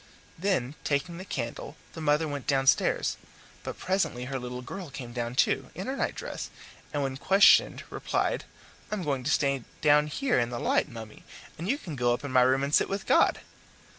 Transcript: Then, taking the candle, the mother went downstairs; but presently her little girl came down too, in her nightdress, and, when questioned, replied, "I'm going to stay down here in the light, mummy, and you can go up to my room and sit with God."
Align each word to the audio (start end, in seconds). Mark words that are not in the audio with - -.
Then, 0.35 0.73
taking 0.83 1.19
the 1.19 1.23
candle, 1.25 1.75
the 1.93 2.01
mother 2.01 2.27
went 2.27 2.47
downstairs; 2.47 3.17
but 3.61 3.77
presently 3.77 4.25
her 4.25 4.39
little 4.39 4.63
girl 4.63 4.89
came 4.89 5.13
down 5.13 5.35
too, 5.35 5.69
in 5.75 5.85
her 5.85 5.95
nightdress, 5.95 6.49
and, 6.91 7.03
when 7.03 7.17
questioned, 7.17 7.83
replied, 7.91 8.45
"I'm 8.89 9.03
going 9.03 9.23
to 9.25 9.29
stay 9.29 9.63
down 9.81 10.07
here 10.07 10.39
in 10.39 10.49
the 10.49 10.57
light, 10.59 10.89
mummy, 10.89 11.23
and 11.55 11.69
you 11.69 11.77
can 11.77 11.95
go 11.95 12.15
up 12.15 12.21
to 12.21 12.29
my 12.29 12.41
room 12.41 12.63
and 12.63 12.73
sit 12.73 12.89
with 12.89 13.05
God." 13.05 13.41